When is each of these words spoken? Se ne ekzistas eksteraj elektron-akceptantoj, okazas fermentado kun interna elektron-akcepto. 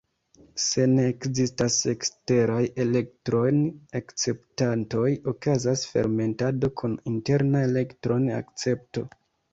Se 0.61 0.85
ne 0.93 1.03
ekzistas 1.09 1.75
eksteraj 1.91 2.63
elektron-akceptantoj, 2.85 5.07
okazas 5.35 5.85
fermentado 5.93 6.71
kun 6.83 6.97
interna 7.15 7.63
elektron-akcepto. 7.71 9.07